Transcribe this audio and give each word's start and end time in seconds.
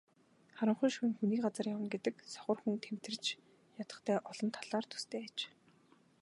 Харанхуй 0.59 0.89
шөнө 0.93 1.13
хүний 1.17 1.39
газар 1.45 1.67
явна 1.73 1.87
гэдэг 1.91 2.15
сохор 2.33 2.57
хүн 2.61 2.75
тэмтэрч 2.85 3.25
ядахтай 3.83 4.15
олон 4.31 4.49
талаар 4.55 4.85
төстэй 4.91 5.21
аж. 5.27 5.37